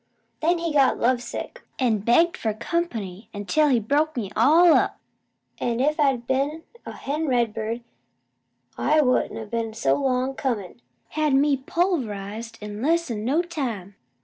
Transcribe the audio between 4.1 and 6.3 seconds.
me all up. An' if I'd a